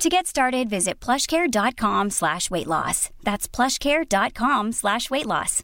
[0.00, 3.10] To get started, visit plushcare.com slash weight loss.
[3.22, 5.62] That's plushcare.com slash weight loss.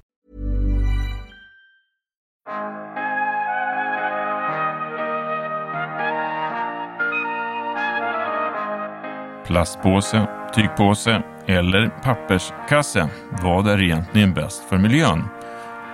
[9.46, 13.08] Plastpåse, tygpåse eller papperskasse?
[13.42, 15.24] Vad är egentligen bäst för miljön?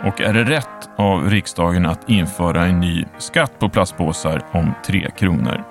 [0.04, 5.10] Och är det rätt av riksdagen att införa en ny skatt på plastpåsar om 3
[5.18, 5.64] kronor?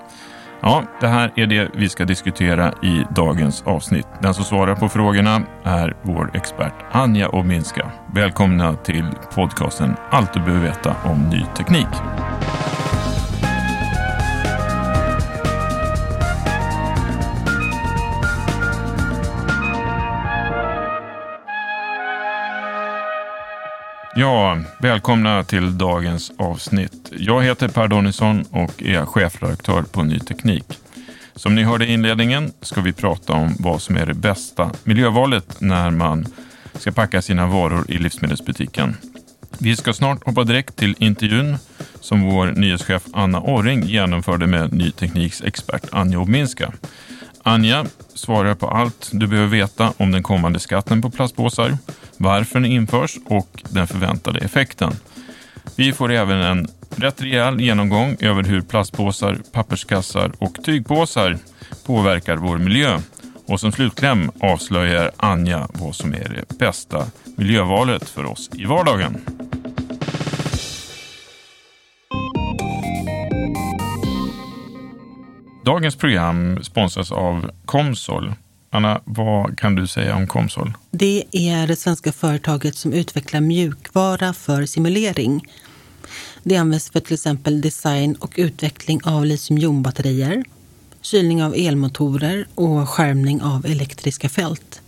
[0.64, 4.06] Ja, det här är det vi ska diskutera i dagens avsnitt.
[4.20, 7.92] Den som svarar på frågorna är vår expert Anja Obminska.
[8.14, 9.04] Välkomna till
[9.34, 11.86] podcasten Allt du behöver veta om ny teknik.
[24.14, 27.12] Ja, välkomna till dagens avsnitt.
[27.18, 30.64] Jag heter Per Donison och är chefredaktör på Ny Teknik.
[31.34, 35.60] Som ni hörde i inledningen ska vi prata om vad som är det bästa miljövalet
[35.60, 36.26] när man
[36.74, 38.96] ska packa sina varor i livsmedelsbutiken.
[39.58, 41.56] Vi ska snart hoppa direkt till intervjun
[42.00, 46.72] som vår nyhetschef Anna Orring genomförde med Ny Tekniks expert Anja Obminska.
[47.42, 51.78] Anja svarar på allt du behöver veta om den kommande skatten på plastpåsar,
[52.22, 54.92] varför den införs och den förväntade effekten.
[55.76, 61.38] Vi får även en rätt rejäl genomgång över hur plastpåsar, papperskassar och tygpåsar
[61.86, 62.98] påverkar vår miljö.
[63.46, 67.06] Och som slutkläm avslöjar Anja vad som är det bästa
[67.36, 69.20] miljövalet för oss i vardagen.
[75.64, 78.32] Dagens program sponsras av Comsol.
[78.74, 80.72] Anna, vad kan du säga om Comsol?
[80.90, 85.46] Det är det svenska företaget som utvecklar mjukvara för simulering.
[86.42, 90.44] Det används för till exempel design och utveckling av litiumjonbatterier,
[91.02, 94.82] kylning av elmotorer och skärmning av elektriska fält.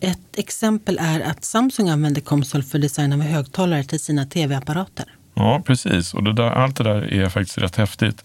[0.00, 5.06] Ett exempel är att Samsung använder Comsol för design av högtalare till sina tv-apparater.
[5.34, 6.14] Ja, precis.
[6.14, 8.24] Och det där, allt det där är faktiskt rätt häftigt.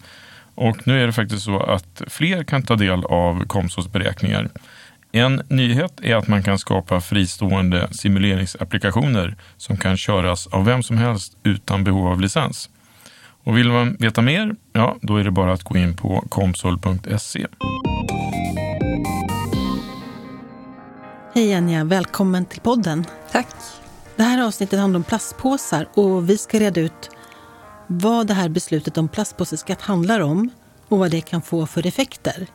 [0.54, 4.50] Och nu är det faktiskt så att fler kan ta del av Comsos beräkningar.
[5.14, 10.96] En nyhet är att man kan skapa fristående simuleringsapplikationer som kan köras av vem som
[10.96, 12.70] helst utan behov av licens.
[13.44, 17.46] Och vill man veta mer, ja, då är det bara att gå in på komsol.se.
[21.34, 23.04] Hej Anja, välkommen till podden.
[23.32, 23.48] Tack.
[24.16, 27.10] Det här avsnittet handlar om plastpåsar och vi ska reda ut
[27.86, 30.50] vad det här beslutet om plastpåseskatt handlar om
[30.88, 32.46] och vad det kan få för effekter.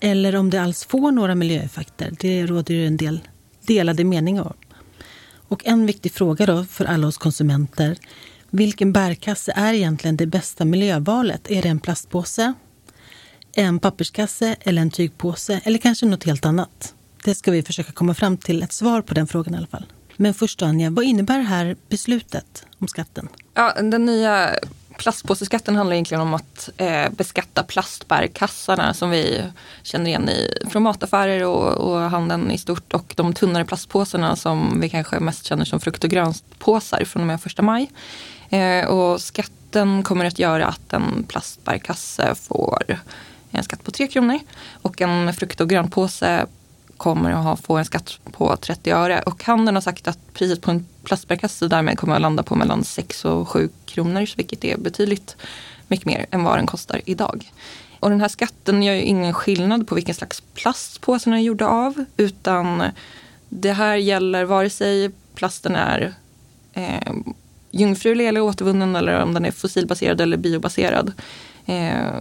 [0.00, 2.12] Eller om det alls får några miljöeffekter.
[2.20, 3.20] Det råder ju en del
[3.66, 4.54] delade meningar om.
[5.48, 7.96] Och en viktig fråga då för alla oss konsumenter.
[8.50, 11.50] Vilken bärkasse är egentligen det bästa miljövalet?
[11.50, 12.52] Är det en plastpåse,
[13.52, 16.94] en papperskasse eller en tygpåse eller kanske något helt annat?
[17.24, 19.86] Det ska vi försöka komma fram till ett svar på den frågan i alla fall.
[20.16, 23.28] Men först Anja, vad innebär det här beslutet om skatten?
[23.54, 24.50] Ja, den nya
[24.98, 29.42] plastpåseskatten handlar egentligen om att eh, beskatta plastbärkassarna som vi
[29.82, 34.80] känner igen i, från mataffärer och, och handeln i stort och de tunnare plastpåsarna som
[34.80, 37.90] vi kanske mest känner som frukt och grönpåsar från och med första maj.
[38.50, 43.00] Eh, och skatten kommer att göra att en plastbärkasse får
[43.50, 44.38] en skatt på 3 kronor
[44.82, 46.46] och en frukt och grönpåse
[46.96, 49.22] kommer att ha, få en skatt på 30 öre.
[49.26, 52.84] Och handeln har sagt att priset på en plastbärkasse därmed kommer att landa på mellan
[52.84, 55.36] 6 och 7 kronor, vilket är betydligt
[55.88, 57.52] mycket mer än vad den kostar idag.
[58.00, 61.66] Och den här skatten gör ju ingen skillnad på vilken slags plast påsarna är gjorda
[61.66, 62.82] av, utan
[63.48, 66.14] det här gäller vare sig plasten är
[66.72, 67.12] eh,
[67.70, 71.12] jungfrulig eller återvunnen eller om den är fossilbaserad eller biobaserad.
[71.66, 72.14] Eh,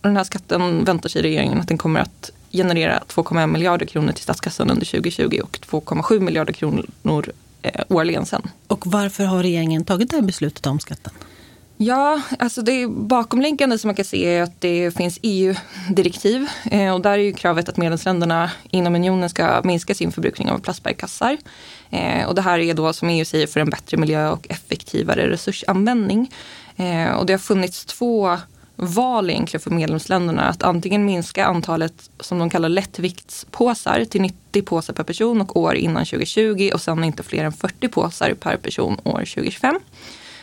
[0.00, 4.22] den här skatten väntar sig regeringen att den kommer att generera 2,1 miljarder kronor till
[4.22, 8.42] statskassan under 2020 och 2,7 miljarder kronor eh, årligen sen.
[8.66, 11.12] Och varför har regeringen tagit det här beslutet om skatten?
[11.80, 17.00] Ja, alltså det bakomliggande som man kan se är att det finns EU-direktiv eh, och
[17.00, 21.36] där är ju kravet att medlemsländerna inom unionen ska minska sin förbrukning av plastbärkassar.
[21.90, 25.30] Eh, och det här är då som EU säger för en bättre miljö och effektivare
[25.30, 26.32] resursanvändning.
[26.76, 28.38] Eh, och det har funnits två
[28.80, 34.94] val egentligen för medlemsländerna att antingen minska antalet som de kallar lättviktspåsar till 90 påsar
[34.94, 39.00] per person och år innan 2020 och sen inte fler än 40 påsar per person
[39.04, 39.80] år 2025.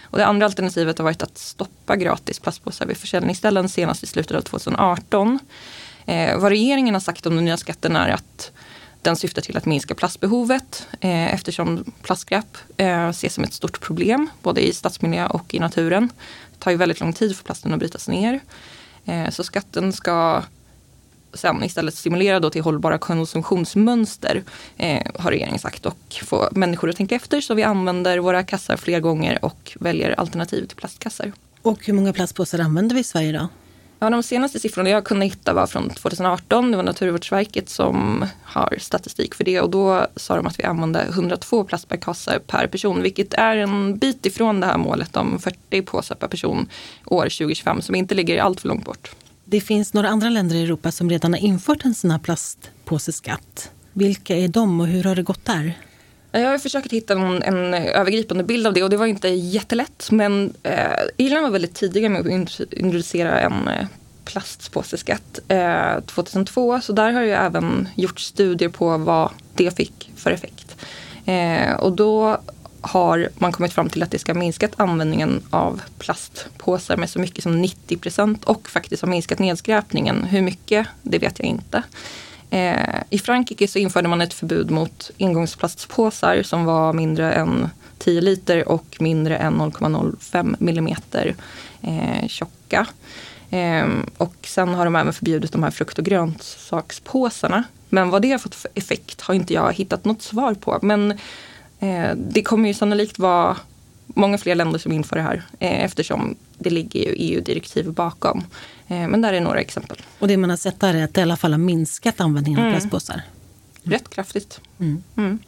[0.04, 4.38] Och det andra alternativet har varit att stoppa gratis plastpåsar vid försäljningsställen senast i slutet
[4.38, 5.40] av 2018.
[6.06, 8.52] Eh, vad regeringen har sagt om den nya skatten är att
[9.06, 14.30] den syftar till att minska plastbehovet eh, eftersom plastskräp eh, ses som ett stort problem
[14.42, 16.10] både i stadsmiljö och i naturen.
[16.52, 18.40] Det tar ju väldigt lång tid för plasten att brytas ner.
[19.06, 20.44] Eh, så skatten ska
[21.34, 24.44] sen istället stimulera då till hållbara konsumtionsmönster
[24.78, 28.78] eh, har regeringen sagt och få människor att tänka efter så vi använder våra kassar
[28.78, 31.32] fler gånger och väljer alternativ till plastkassar.
[31.62, 33.48] Och hur många plastpåsar använder vi i Sverige då?
[34.00, 36.72] Ja, de senaste siffrorna jag kunde hitta var från 2018.
[36.72, 41.02] Det var Naturvårdsverket som har statistik för det och då sa de att vi använde
[41.02, 46.16] 102 plastbärkassar per person vilket är en bit ifrån det här målet om 40 påsar
[46.16, 46.70] per person
[47.06, 49.12] år 2025 som inte ligger allt för långt bort.
[49.46, 53.72] Det finns några andra länder i Europa som redan har infört en sån här plastpåseskatt.
[53.94, 55.74] Vilka är de och hur har det gått där?
[56.40, 60.08] Jag har försökt hitta en, en övergripande bild av det och det var inte jättelätt.
[60.12, 60.76] Men eh,
[61.18, 62.28] Irland var väldigt tidiga med att
[62.72, 63.86] introducera en eh,
[64.26, 66.82] plastpåseskatt eh, 2002.
[66.82, 70.76] Så där har ju även gjort studier på vad det fick för effekt.
[71.26, 72.38] Eh, och då
[72.82, 77.20] har man kommit fram till att det ska ha minskat användningen av plastpåsar med så
[77.20, 80.24] mycket som 90 procent och faktiskt har minskat nedskräpningen.
[80.24, 81.84] Hur mycket, det vet jag inte.
[82.56, 88.22] Eh, I Frankrike så införde man ett förbud mot engångsplastpåsar som var mindre än 10
[88.22, 91.36] liter och mindre än 0,05 millimeter
[91.82, 92.88] eh, tjocka.
[93.50, 93.88] Eh,
[94.18, 97.64] och sen har de även förbjudit de här frukt och grönsakspåsarna.
[97.90, 100.80] Men vad det har fått för effekt har inte jag hittat något svar på.
[100.82, 101.12] Men
[101.80, 103.58] eh, det kommer ju sannolikt vara
[104.08, 108.44] många fler länder som inför det här eh, eftersom det ligger ju EU-direktiv bakom.
[108.88, 109.98] Eh, men där är några exempel.
[110.20, 112.60] Och det man har sett där är att det i alla fall har minskat användningen
[112.60, 112.74] mm.
[112.74, 113.14] av plastpåsar?
[113.14, 113.26] Mm.
[113.84, 114.62] Rätt kraftigt.
[114.80, 115.04] Mm.
[115.18, 115.40] Mm.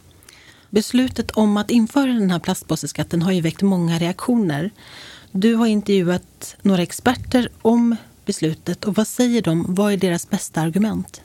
[0.70, 4.70] Beslutet om att införa den här plastpåseskatten har ju väckt många reaktioner.
[5.32, 9.64] Du har intervjuat några experter om beslutet och vad säger de?
[9.68, 11.22] Vad är deras bästa argument?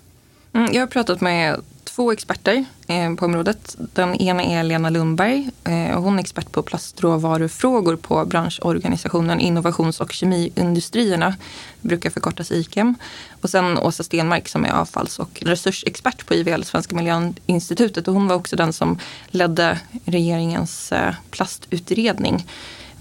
[0.53, 3.75] Mm, jag har pratat med två experter eh, på området.
[3.93, 5.49] Den ena är Lena Lundberg.
[5.63, 11.35] Eh, hon är expert på plastråvarufrågor på branschorganisationen Innovations och kemiindustrierna.
[11.81, 12.95] brukar förkortas IKEM.
[13.41, 18.07] Och sen Åsa Stenmark som är avfalls och resursexpert på IVL, Svenska miljöinstitutet.
[18.07, 22.47] Och hon var också den som ledde regeringens eh, plastutredning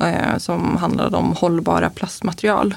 [0.00, 2.74] eh, som handlade om hållbara plastmaterial.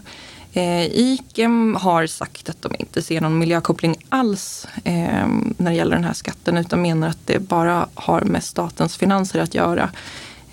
[0.58, 5.96] Eh, IKEM har sagt att de inte ser någon miljökoppling alls eh, när det gäller
[5.96, 9.90] den här skatten utan menar att det bara har med statens finanser att göra.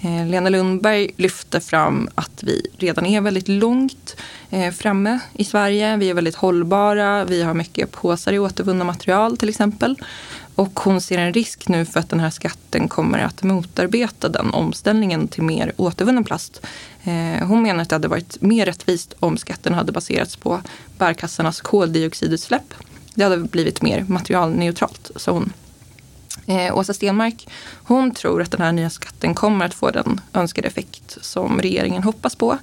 [0.01, 4.17] Eh, Lena Lundberg lyfter fram att vi redan är väldigt långt
[4.51, 5.97] eh, framme i Sverige.
[5.97, 7.25] Vi är väldigt hållbara.
[7.25, 9.97] Vi har mycket påsar i återvunna material till exempel.
[10.55, 14.51] Och hon ser en risk nu för att den här skatten kommer att motarbeta den
[14.51, 16.67] omställningen till mer återvunnen plast.
[17.05, 20.63] Eh, hon menar att det hade varit mer rättvist om skatten hade baserats på
[20.99, 22.75] bärkassarnas koldioxidutsläpp.
[23.15, 25.53] Det hade blivit mer materialneutralt, sa hon.
[26.47, 27.49] Eh, Åsa Stenmark,
[27.85, 32.03] hon tror att den här nya skatten kommer att få den önskade effekt som regeringen
[32.03, 32.59] hoppas på.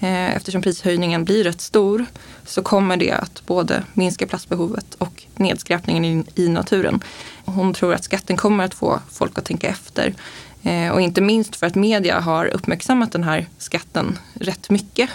[0.00, 2.06] Eh, eftersom prishöjningen blir rätt stor
[2.44, 7.00] så kommer det att både minska plastbehovet och nedskräpningen i, naturen.
[7.44, 10.14] Hon tror att skatten kommer att få folk att tänka efter.
[10.62, 15.10] Eh, och inte minst för att media har uppmärksammat den här skatten rätt mycket.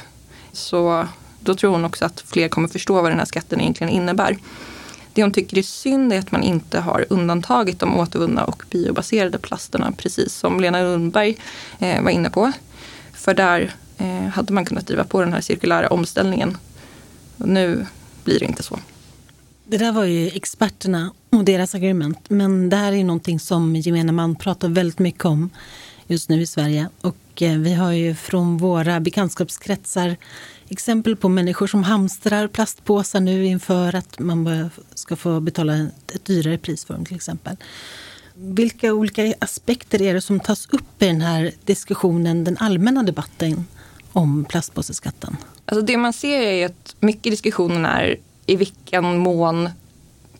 [0.51, 1.07] Så
[1.39, 4.37] då tror hon också att fler kommer förstå vad den här skatten egentligen innebär.
[5.13, 9.37] Det hon tycker är synd är att man inte har undantagit de återvunna och biobaserade
[9.37, 11.37] plasterna precis som Lena Lundberg
[11.79, 12.51] eh, var inne på.
[13.13, 13.71] För där
[14.01, 16.57] eh, hade man kunnat driva på den här cirkulära omställningen.
[17.37, 17.85] Och nu
[18.23, 18.79] blir det inte så.
[19.65, 22.29] Det där var ju experterna och deras argument.
[22.29, 25.49] Men det här är ju någonting som gemene man pratar väldigt mycket om
[26.07, 26.89] just nu i Sverige.
[27.01, 30.15] Och eh, vi har ju från våra bekantskapskretsar
[30.69, 36.57] exempel på människor som hamstrar plastpåsar nu inför att man ska få betala ett dyrare
[36.57, 37.57] pris för dem till exempel.
[38.33, 43.65] Vilka olika aspekter är det som tas upp i den här diskussionen, den allmänna debatten
[44.13, 45.37] om plastpåseskatten?
[45.65, 49.69] Alltså det man ser är att mycket diskussionen är i vilken mån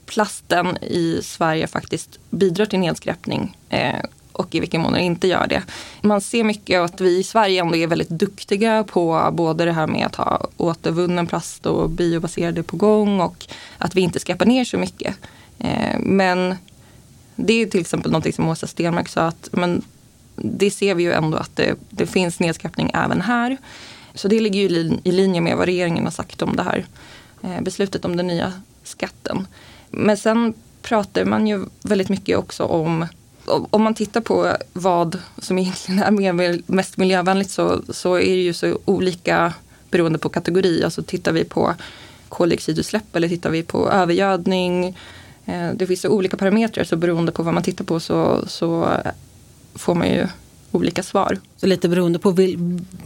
[0.05, 5.47] plasten i Sverige faktiskt bidrar till nedskräpning eh, och i vilken mån den inte gör
[5.47, 5.63] det.
[6.01, 9.87] Man ser mycket att vi i Sverige ändå är väldigt duktiga på både det här
[9.87, 13.45] med att ha återvunnen plast och biobaserade på gång och
[13.77, 15.15] att vi inte skräpar ner så mycket.
[15.59, 16.55] Eh, men
[17.35, 19.81] det är till exempel något som Åsa Stenmark sa att men
[20.35, 23.57] det ser vi ju ändå att det, det finns nedskräpning även här.
[24.13, 26.85] Så det ligger ju i linje med vad regeringen har sagt om det här
[27.43, 29.47] eh, beslutet om den nya skatten.
[29.89, 33.05] Men sen pratar man ju väldigt mycket också om
[33.45, 38.53] om man tittar på vad som egentligen är mest miljövänligt så, så är det ju
[38.53, 39.53] så olika
[39.89, 40.83] beroende på kategori.
[40.83, 41.75] Alltså tittar vi på
[42.29, 44.97] koldioxidutsläpp eller tittar vi på övergödning.
[45.45, 48.97] Eh, det finns så olika parametrar så beroende på vad man tittar på så, så
[49.75, 50.27] får man ju
[50.71, 51.39] olika svar.
[51.57, 52.35] Så lite beroende på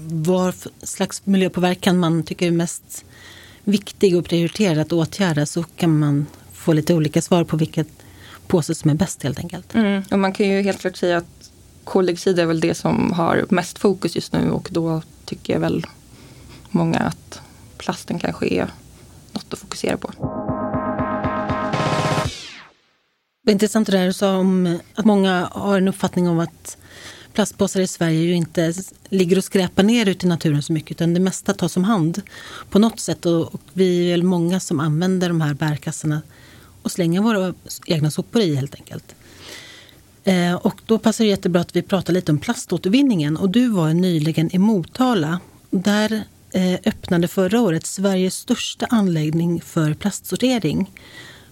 [0.10, 0.54] vad
[0.84, 3.06] slags miljöpåverkan man tycker är mest
[3.64, 7.88] viktig och prioriterad att åtgärda så kan man få lite olika svar på vilket
[8.48, 9.76] påse som är bäst helt enkelt.
[9.76, 10.04] Mm.
[10.12, 11.52] Och man kan ju helt klart säga att
[11.84, 15.86] koldioxid är väl det som har mest fokus just nu och då tycker väl
[16.70, 17.42] många att
[17.78, 18.68] plasten kanske är
[19.32, 20.35] något att fokusera på.
[23.46, 26.78] Det är intressant det där du sa om att många har en uppfattning om att
[27.34, 28.74] plastpåsar i Sverige ju inte
[29.10, 32.22] ligger och skräpar ner ute i naturen så mycket utan det mesta tas om hand
[32.70, 33.26] på något sätt.
[33.26, 36.22] Och, vi är väl många som använder de här bärkassarna
[36.82, 37.54] och slänger våra
[37.86, 39.16] egna sopor i helt enkelt.
[40.24, 43.38] Eh, och då passar det jättebra att vi pratar lite om plaståtervinningen.
[43.38, 45.40] Och du var nyligen i Motala.
[45.70, 50.92] Där eh, öppnade förra året Sveriges största anläggning för plastsortering.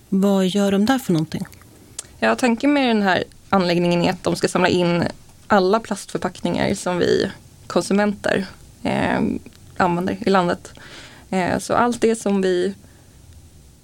[0.09, 1.45] Vad gör de där för någonting?
[2.23, 5.03] Ja, tanken med den här anläggningen är att de ska samla in
[5.47, 7.31] alla plastförpackningar som vi
[7.67, 8.45] konsumenter
[8.83, 9.21] eh,
[9.77, 10.73] använder i landet.
[11.29, 12.73] Eh, så allt det som vi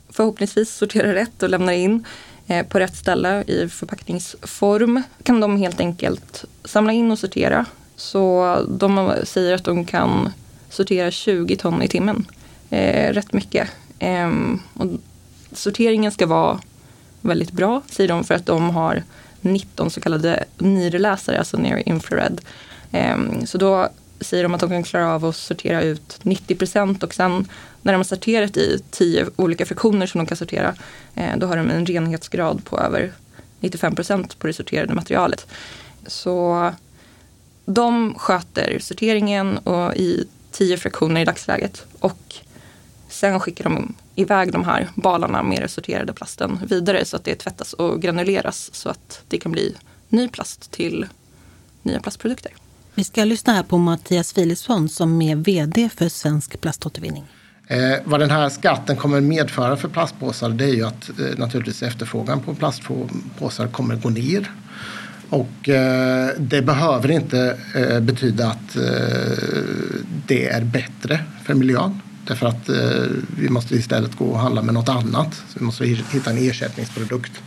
[0.10, 2.06] förhoppningsvis sorterar rätt och lämnar in
[2.48, 7.66] eh, på rätt ställe i förpackningsform kan de helt enkelt samla in och sortera.
[7.96, 10.32] Så de säger att de kan
[10.70, 12.26] sortera 20 ton i timmen.
[12.70, 13.70] Eh, rätt mycket.
[14.00, 14.30] Eh,
[14.74, 14.88] och
[15.52, 16.60] sorteringen ska vara
[17.22, 19.04] väldigt bra, säger de, för att de har
[19.42, 22.42] 19 så kallade NIR-läsare, alltså near infrared.
[22.92, 23.90] Ehm, så då
[24.22, 27.48] säger de att de kan klara av att sortera ut 90 procent och sen
[27.82, 30.76] när de har sorterat i 10 olika fraktioner som de kan sortera,
[31.16, 33.12] eh, då har de en renhetsgrad på över
[33.60, 35.48] 95 procent på det sorterade materialet.
[36.08, 36.72] Så
[37.66, 42.36] de sköter sorteringen och i 10 fraktioner i dagsläget och
[43.20, 47.36] sen skickar de iväg de här balarna med den sorterade plasten vidare så att det
[47.36, 49.76] tvättas och granuleras så att det kan bli
[50.10, 51.08] ny plast till
[51.84, 52.52] nya plastprodukter.
[52.96, 57.24] Vi ska lyssna här på Mattias Philipsson som är VD för Svensk plaståtervinning.
[57.68, 61.84] Eh, vad den här skatten kommer medföra för plastpåsar det är ju att eh, naturligtvis
[61.84, 64.52] efterfrågan på plastpåsar kommer gå ner.
[65.30, 68.84] Och eh, det behöver inte eh, betyda att eh,
[70.28, 72.02] det är bättre för miljön.
[72.28, 73.06] Därför att eh,
[73.38, 75.34] vi måste istället gå och handla med något annat.
[75.34, 77.42] Så vi måste hitta en ersättningsprodukt.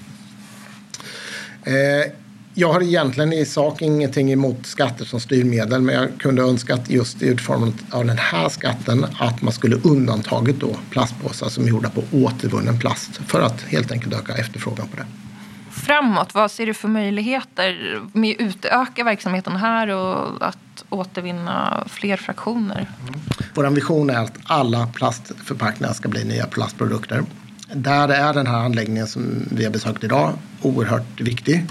[2.55, 6.91] Jag har egentligen i sak ingenting emot skatter som styrmedel men jag kunde önska att
[6.91, 11.69] just i utformandet av den här skatten att man skulle undantagit då plastpåsar som är
[11.69, 15.07] gjorda på återvunnen plast för att helt enkelt öka efterfrågan på det.
[15.71, 22.17] Framåt, vad ser du för möjligheter med att utöka verksamheten här och att återvinna fler
[22.17, 22.91] fraktioner?
[23.09, 23.21] Mm.
[23.55, 27.25] Vår ambition är att alla plastförpackningar ska bli nya plastprodukter.
[27.75, 30.33] Där är den här anläggningen som vi har besökt idag
[30.63, 31.67] oerhört viktig.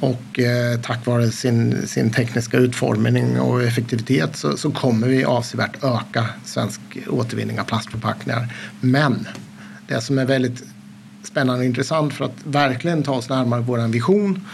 [0.00, 5.84] Och eh, tack vare sin, sin tekniska utformning och effektivitet så, så, kommer vi avsevärt
[5.84, 8.54] öka svensk återvinning av plastförpackningar.
[8.80, 9.28] Men
[9.88, 10.64] det som är väldigt
[11.22, 14.44] spännande och intressant för att verkligen ta oss närmare vår vision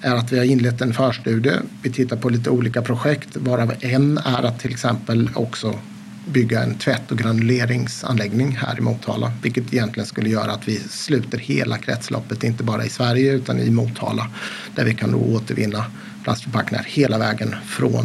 [0.00, 1.54] är att vi har inlett en förstudie.
[1.82, 5.78] Vi tittar på lite olika projekt varav en är att till exempel också
[6.24, 9.32] bygga en tvätt och granuleringsanläggning här i Motala.
[9.42, 13.70] Vilket egentligen skulle göra att vi sluter hela kretsloppet, inte bara i Sverige utan i
[13.70, 14.28] Motala.
[14.74, 15.84] Där vi kan då återvinna
[16.24, 18.04] plastförpackningar hela vägen från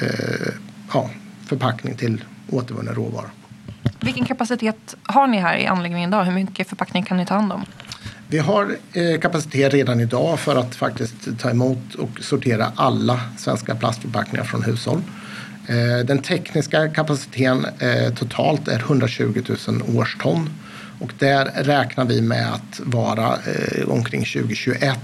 [0.00, 0.52] eh,
[0.92, 1.10] ja,
[1.46, 3.30] förpackning till återvunnen råvara.
[4.00, 6.24] Vilken kapacitet har ni här i anläggningen idag?
[6.24, 7.64] Hur mycket förpackning kan ni ta hand om?
[8.28, 13.74] Vi har eh, kapacitet redan idag för att faktiskt ta emot och sortera alla svenska
[13.74, 15.02] plastförpackningar från hushåll.
[15.68, 20.50] Eh, den tekniska kapaciteten eh, totalt är 120 000 årston.
[21.00, 24.98] Och där räknar vi med att vara eh, omkring 2021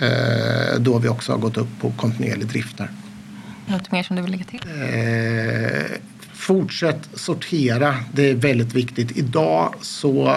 [0.00, 2.90] eh, då vi också har gått upp på kontinuerlig drift där.
[3.66, 4.60] Något mer som du vill lägga till?
[4.60, 5.98] Eh,
[6.32, 9.16] fortsätt sortera, det är väldigt viktigt.
[9.16, 10.36] Idag så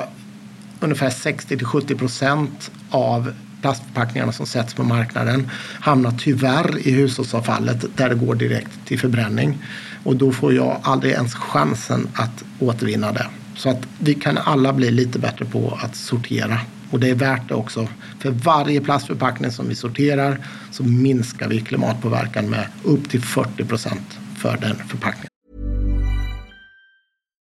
[0.80, 5.50] ungefär 60 till 70 procent av plastförpackningarna som sätts på marknaden
[5.80, 9.58] hamnar tyvärr i hushållsavfallet där det går direkt till förbränning.
[10.04, 13.28] Och då får jag aldrig ens chansen att återvinna det.
[13.56, 16.60] Så att vi kan alla bli lite bättre på att sortera.
[16.92, 17.88] Och det är värt det också.
[18.20, 24.20] För varje plastförpackning som vi sorterar så minskar vi klimatpåverkan med upp till 40 procent
[24.38, 25.28] för den förpackningen.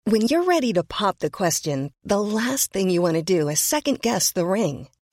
[0.04, 3.60] When you're ready to pop the question, the last thing you want to do is
[3.60, 4.88] second guess the ring.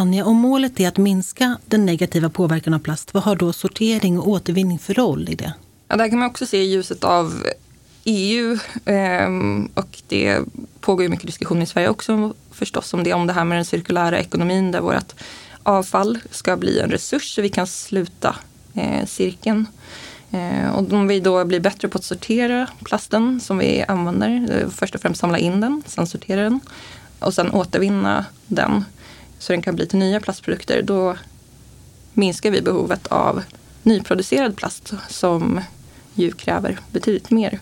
[0.00, 4.18] Anja, om målet är att minska den negativa påverkan av plast, vad har då sortering
[4.18, 5.52] och återvinning för roll i det?
[5.88, 7.44] Ja, där kan man också se i ljuset av
[8.04, 10.38] EU ehm, och det
[10.80, 13.64] pågår ju mycket diskussion i Sverige också förstås om det, om det här med den
[13.64, 15.14] cirkulära ekonomin där vårt
[15.62, 18.36] avfall ska bli en resurs så vi kan sluta
[18.74, 19.66] eh, cirkeln.
[20.30, 24.68] Eh, och om vi då blir bättre på att sortera plasten som vi använder, eh,
[24.70, 26.60] först och främst samla in den, sen sortera den
[27.18, 28.84] och sen återvinna den
[29.40, 31.16] så den kan bli till nya plastprodukter, då
[32.12, 33.42] minskar vi behovet av
[33.82, 35.60] nyproducerad plast som
[36.14, 37.60] ju kräver betydligt mer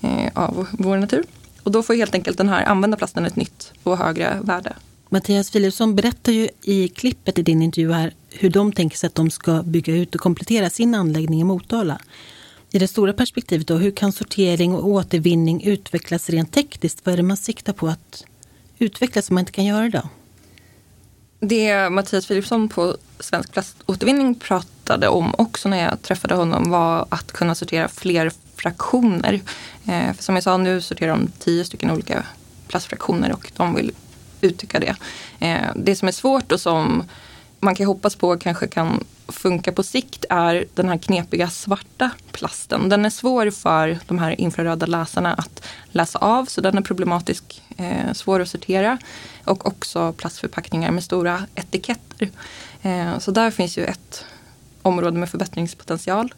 [0.00, 1.24] eh, av vår natur.
[1.62, 4.76] Och då får helt enkelt den här använda plasten ett nytt och högre värde.
[5.08, 9.14] Mattias Philipsson berättar ju i klippet i din intervju här hur de tänker sig att
[9.14, 11.98] de ska bygga ut och komplettera sin anläggning i Motala.
[12.70, 17.06] I det stora perspektivet då, hur kan sortering och återvinning utvecklas rent tekniskt?
[17.06, 18.24] Vad är det man siktar på att
[18.78, 20.08] utveckla som man inte kan göra idag?
[21.40, 27.32] Det Mattias Philipsson på Svensk plaståtervinning pratade om också när jag träffade honom var att
[27.32, 29.40] kunna sortera fler fraktioner.
[29.86, 32.24] Eh, för som jag sa, nu sorterar de tio stycken olika
[32.68, 33.92] plastfraktioner och de vill
[34.40, 34.96] uttrycka det.
[35.46, 37.04] Eh, det som är svårt och som
[37.60, 42.88] man kan hoppas på kanske kan funka på sikt är den här knepiga svarta plasten.
[42.88, 47.62] Den är svår för de här infraröda läsarna att läsa av så den är problematisk,
[47.76, 48.98] eh, svår att sortera.
[49.44, 52.30] Och också plastförpackningar med stora etiketter.
[52.82, 54.24] Eh, så där finns ju ett
[54.82, 56.34] område med förbättringspotential.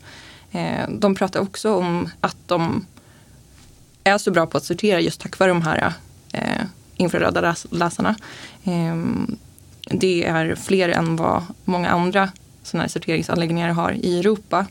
[0.53, 2.87] Eh, de pratar också om att de
[4.05, 5.92] är så bra på att sortera just tack vare de här
[6.33, 6.62] eh,
[6.96, 8.14] infraröda läsarna.
[8.64, 8.96] Eh,
[9.90, 12.31] det är fler än vad många andra
[12.70, 14.66] sådana här sorteringsanläggningar har i Europa.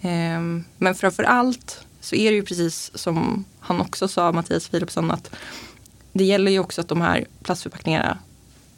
[0.00, 0.40] Eh,
[0.78, 5.30] men framför allt så är det ju precis som han också sa, Mattias Philipsson, att
[6.12, 8.18] det gäller ju också att de här plastförpackningarna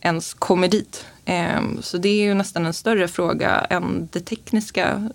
[0.00, 1.06] ens kommer dit.
[1.24, 5.10] Eh, så det är ju nästan en större fråga än det tekniska,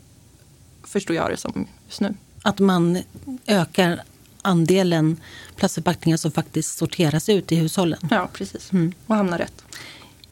[0.84, 2.16] förstår jag det som just nu.
[2.42, 3.04] Att man
[3.48, 4.02] ökar
[4.42, 5.18] andelen
[5.56, 8.00] plastförpackningar som faktiskt sorteras ut i hushållen.
[8.12, 8.72] Ja, precis.
[8.72, 8.94] Mm.
[9.08, 9.64] Och hamnar rätt.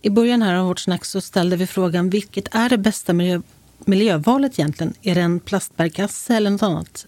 [0.06, 3.42] I början här av vårt snack så ställde vi frågan vilket är det bästa miljö,
[3.86, 4.94] miljövalet egentligen?
[5.02, 7.08] Är det en plastbärkasse eller något annat?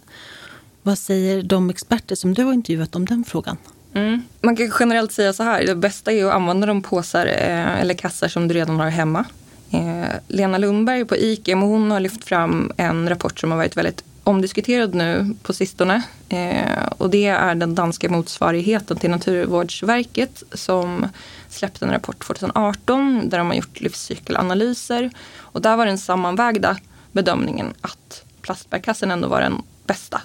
[0.84, 3.58] Vad säger de experter som du har intervjuat om den frågan?
[3.94, 4.22] Mm.
[4.42, 7.94] Man kan generellt säga så här, det bästa är att använda de påsar eh, eller
[7.94, 9.26] kassar som du redan har hemma.
[9.72, 14.04] Eh, Lena Lundberg på IKEM hon har lyft fram en rapport som har varit väldigt
[14.26, 16.02] omdiskuterad nu på sistone.
[16.30, 21.08] Eh, och det är den danska motsvarigheten till Naturvårdsverket som
[21.50, 25.12] släppte en rapport 2018 där de har gjort livscykelanalyser.
[25.38, 26.78] Och där var den sammanvägda
[27.12, 30.22] bedömningen att plastbärkassen ändå var den bästa.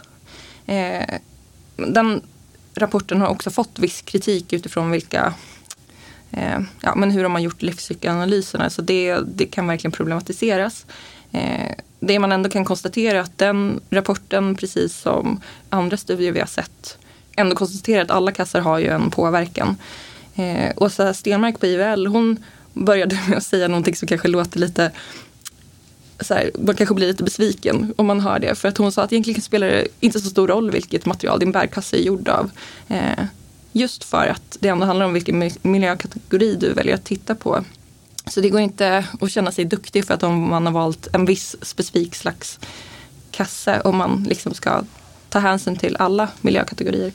[0.66, 1.14] Eh,
[1.76, 2.22] den
[2.74, 5.34] rapporten har också fått viss kritik utifrån vilka
[6.30, 8.70] eh, ja, men hur de har gjort livscykelanalyserna.
[8.70, 10.86] Så det, det kan verkligen problematiseras.
[11.32, 16.40] Eh, det man ändå kan konstatera är att den rapporten, precis som andra studier vi
[16.40, 16.98] har sett,
[17.36, 19.76] ändå konstaterar att alla kassar har ju en påverkan.
[20.34, 24.90] Eh, Åsa Stenmark på IVL, hon började med att säga någonting som kanske låter lite
[26.20, 28.54] så här, man kanske blir lite besviken om man hör det.
[28.54, 31.52] För att hon sa att egentligen spelar det inte så stor roll vilket material din
[31.52, 32.50] bärkasse är gjord av.
[32.88, 33.24] Eh,
[33.72, 37.64] just för att det ändå handlar om vilken miljökategori du väljer att titta på.
[38.30, 41.24] Så det går inte att känna sig duktig för att om man har valt en
[41.24, 42.58] viss specifik slags
[43.30, 44.84] kasse om man liksom ska
[45.28, 47.12] ta hänsyn till alla miljökategorier.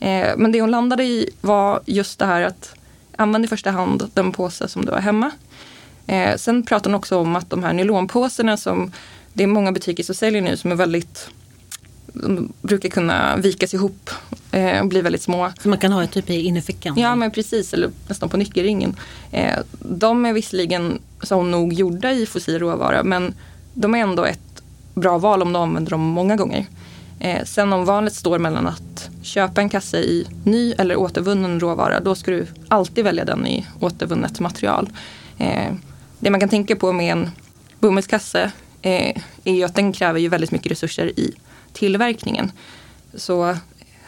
[0.00, 2.74] Eh, men det hon landade i var just det här att
[3.16, 5.30] använd i första hand den påse som du har hemma.
[6.06, 8.92] Eh, sen pratar hon också om att de här nylonpåsarna som
[9.32, 11.28] det är många butiker som säljer nu som är väldigt
[12.12, 14.10] De brukar kunna vikas ihop
[14.52, 15.52] eh, och bli väldigt små.
[15.62, 16.98] Så man kan ha ett typ i innerfickan?
[16.98, 17.74] Ja, men precis.
[17.74, 18.96] Eller nästan på nyckelringen.
[19.30, 23.34] Eh, de är visserligen så nog gjorda i fossil råvara men
[23.74, 24.62] de är ändå ett
[24.94, 26.66] bra val om du använder dem många gånger.
[27.20, 32.00] Eh, sen om valet står mellan att köpa en kasse i ny eller återvunnen råvara
[32.00, 34.88] då ska du alltid välja den i återvunnet material.
[35.38, 35.72] Eh,
[36.18, 37.30] det man kan tänka på med en
[37.78, 38.50] bomullskasse
[38.82, 41.34] eh, är ju att den kräver ju väldigt mycket resurser i
[41.72, 42.52] tillverkningen.
[43.14, 43.56] Så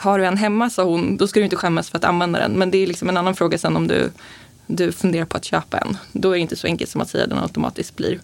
[0.03, 2.53] har du en hemma, sa hon, då ska du inte skämmas för att använda den.
[2.53, 4.11] Men det är liksom en annan fråga sen om du,
[4.67, 5.97] du funderar på att köpa en.
[6.13, 8.21] Då är det inte så enkelt som att säga att den automatiskt blir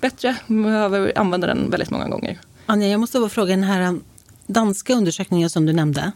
[0.00, 0.36] bättre.
[0.46, 2.38] Man behöver använda den väldigt många gånger.
[2.66, 4.04] Anja, jag måste bara fråga, den här um,
[4.46, 6.12] danska undersökningen som du nämnde,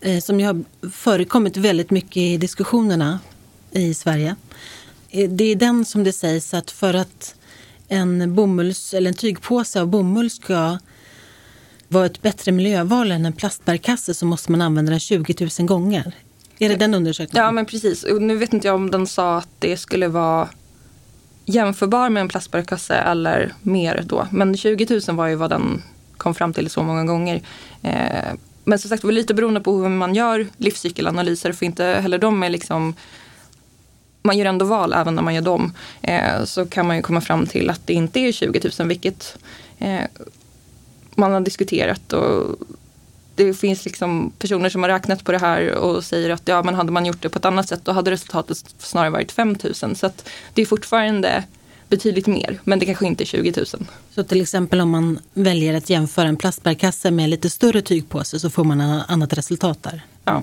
[0.00, 3.18] eh, som ju har förekommit väldigt mycket i diskussionerna
[3.70, 4.36] i Sverige.
[5.10, 7.34] Eh, det är den som det sägs att för att
[7.88, 10.78] en bomulls eller en tygpåse av bomull ska
[11.94, 16.12] vara ett bättre miljöval än en plastbärkasse så måste man använda den 20 000 gånger.
[16.58, 17.44] Är det den undersökningen?
[17.44, 18.04] Ja, men precis.
[18.04, 20.48] Och nu vet inte jag om den sa att det skulle vara
[21.44, 24.28] jämförbar med en plastbärkasse eller mer då.
[24.30, 25.82] Men 20 000 var ju vad den
[26.16, 27.42] kom fram till så många gånger.
[27.82, 31.84] Eh, men som sagt det var lite beroende på hur man gör livscykelanalyser för inte
[31.84, 32.94] heller de är liksom
[34.22, 35.72] man gör ändå val även när man gör dem.
[36.02, 39.38] Eh, så kan man ju komma fram till att det inte är 20 000 vilket
[39.78, 40.04] eh,
[41.16, 42.12] man har diskuterat.
[42.12, 42.56] Och
[43.34, 46.74] det finns liksom personer som har räknat på det här och säger att ja, men
[46.74, 49.96] hade man gjort det på ett annat sätt då hade resultatet snarare varit 5 000.
[49.96, 51.44] Så att det är fortfarande
[51.88, 53.66] betydligt mer, men det kanske inte är 20 000.
[54.14, 58.50] Så till exempel om man väljer att jämföra en plastbärkasse med lite större tygpåse så
[58.50, 60.06] får man ett annat resultat där?
[60.24, 60.42] Ja.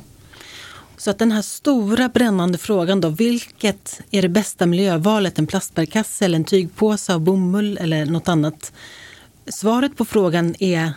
[0.97, 5.39] Så att den här stora brännande frågan då, vilket är det bästa miljövalet?
[5.39, 8.71] En plastbärkasse eller en tygpåse av bomull eller något annat?
[9.45, 10.93] Svaret på frågan är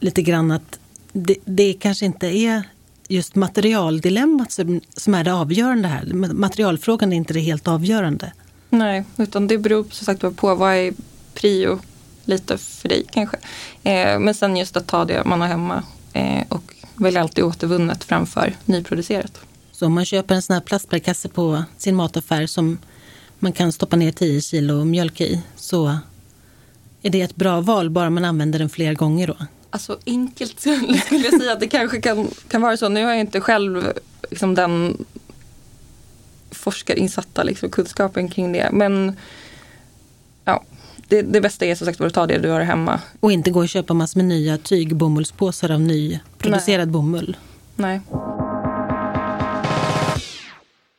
[0.00, 0.78] lite grann att
[1.12, 2.62] det, det kanske inte är
[3.08, 6.04] just materialdilemmat som, som är det avgörande här.
[6.34, 8.32] Materialfrågan är inte det helt avgörande.
[8.70, 10.92] Nej, utan det beror som sagt på vad är
[11.34, 11.78] prio
[12.24, 13.36] lite för dig kanske.
[13.82, 18.04] Eh, men sen just att ta det man har hemma eh, och välja alltid återvunnet
[18.04, 19.40] framför nyproducerat.
[19.72, 22.78] Så om man köper en sån här plastbärkasse på sin mataffär som
[23.38, 25.98] man kan stoppa ner 10 kilo mjölk i så
[27.02, 29.36] är det ett bra val bara man använder den fler gånger då?
[29.70, 32.88] Alltså enkelt skulle jag säga att det kanske kan, kan vara så.
[32.88, 33.92] Nu har jag inte själv
[34.30, 35.04] liksom, den
[36.50, 38.68] forskarinsatta liksom, kunskapen kring det.
[38.72, 39.16] Men
[40.44, 40.64] ja,
[41.08, 43.00] det, det bästa är som sagt att ta det du har hemma.
[43.20, 47.36] Och inte gå och köpa massor med nya tygbomullspåsar av nyproducerad bomull.
[47.76, 48.00] Nej.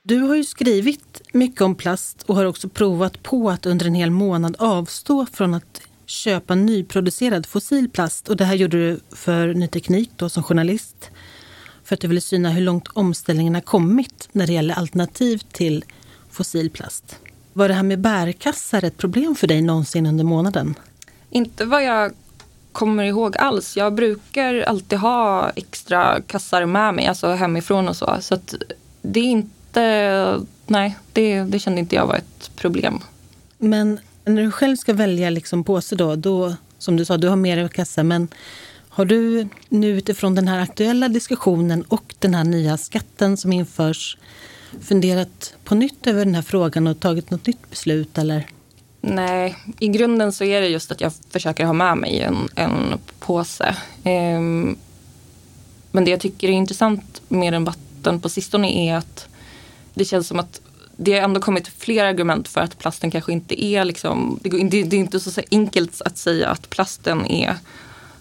[0.03, 3.95] Du har ju skrivit mycket om plast och har också provat på att under en
[3.95, 8.29] hel månad avstå från att köpa nyproducerad fossil plast.
[8.29, 11.09] Och det här gjorde du för Ny Teknik då, som journalist
[11.83, 15.85] för att du ville syna hur långt omställningen har kommit när det gäller alternativ till
[16.31, 17.15] fossil plast.
[17.53, 20.75] Var det här med bärkassar ett problem för dig någonsin under månaden?
[21.29, 22.13] Inte vad jag
[22.71, 23.77] kommer ihåg alls.
[23.77, 28.17] Jag brukar alltid ha extra kassar med mig, alltså hemifrån och så.
[28.19, 28.37] Så
[29.01, 32.99] det är inte, nej, det, det kände inte jag var ett problem.
[33.57, 37.35] Men när du själv ska välja liksom påse då, då, som du sa, du har
[37.35, 38.27] mer kassa, men
[38.89, 44.17] har du nu utifrån den här aktuella diskussionen och den här nya skatten som införs
[44.81, 48.17] funderat på nytt över den här frågan och tagit något nytt beslut?
[48.17, 48.47] Eller?
[49.01, 52.99] Nej, i grunden så är det just att jag försöker ha med mig en, en
[53.19, 53.75] påse.
[54.03, 54.77] Ehm,
[55.91, 57.65] men det jag tycker är intressant med den
[57.99, 59.27] debatten på sistone är att
[59.93, 60.61] det känns som att
[61.01, 64.83] det har ändå kommit fler argument för att plasten kanske inte är liksom, det, det,
[64.83, 67.55] det är inte så enkelt att säga att plasten är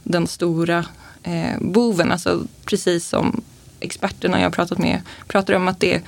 [0.03, 0.85] den stora
[1.23, 2.13] eh, boven.
[2.13, 3.43] Alltså precis som
[3.81, 6.03] experterna jag pratat med pratar om att det är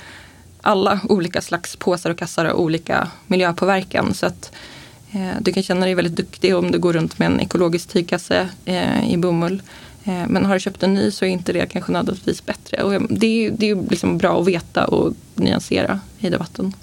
[0.61, 4.13] alla olika slags påsar och kassar har olika miljöpåverkan.
[4.13, 4.51] Så att
[5.11, 8.49] eh, du kan känna dig väldigt duktig om du går runt med en ekologisk tygkasse
[8.65, 9.61] eh, i bomull.
[10.03, 12.83] Eh, men har du köpt en ny så är inte det kanske nödvändigtvis bättre.
[12.83, 16.73] Och det är, det är liksom bra att veta och nyansera i debatten.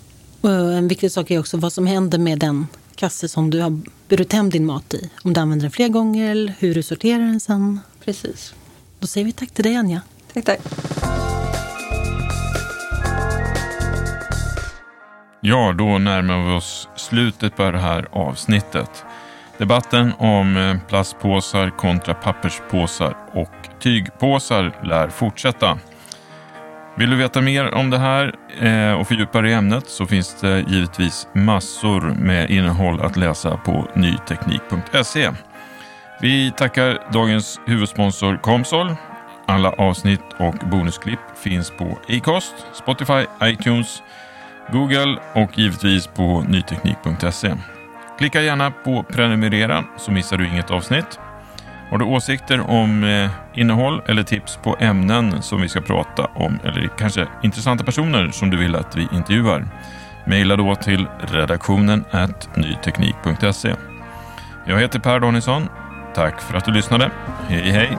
[0.40, 3.80] Och en viktig sak är också vad som händer med den kasse som du har
[4.08, 5.10] burit hem din mat i.
[5.22, 7.80] Om du använder den fler gånger eller hur du sorterar den sen.
[8.04, 8.54] Precis.
[8.98, 10.00] Då säger vi tack till dig Anja.
[10.32, 10.60] Tack, tack.
[15.40, 19.04] Ja, då närmar vi oss slutet på det här avsnittet.
[19.58, 25.78] Debatten om eh, plastpåsar kontra papperspåsar och tygpåsar lär fortsätta.
[26.96, 30.40] Vill du veta mer om det här eh, och fördjupa dig i ämnet så finns
[30.40, 35.30] det givetvis massor med innehåll att läsa på nyteknik.se.
[36.20, 38.94] Vi tackar dagens huvudsponsor Comsol.
[39.46, 44.02] Alla avsnitt och bonusklipp finns på Acast, Spotify, iTunes,
[44.72, 47.54] Google och givetvis på nyteknik.se.
[48.18, 51.20] Klicka gärna på prenumerera så missar du inget avsnitt.
[51.90, 56.58] Har du åsikter om eh, innehåll eller tips på ämnen som vi ska prata om
[56.64, 59.66] eller kanske intressanta personer som du vill att vi intervjuar?
[60.26, 62.04] Mejla då till redaktionen
[62.54, 63.74] nyteknik.se.
[64.66, 65.68] Jag heter Per Danielsson.
[66.14, 67.10] Tack för att du lyssnade.
[67.48, 67.98] Hej hej!